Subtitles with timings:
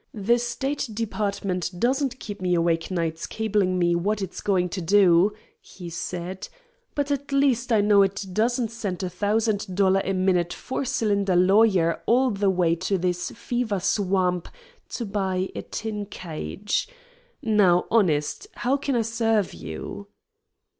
[0.15, 5.31] "The State Department doesn't keep me awake nights cabling me what it's going to do,"
[5.59, 6.47] he said,
[6.95, 11.35] "but at least I know it doesn't send a thousand dollar a minute, four cylinder
[11.35, 14.47] lawyer all the way to this fever swamp
[14.89, 16.87] to buy a tin cage.
[17.43, 20.07] Now, honest, how can I serve you?"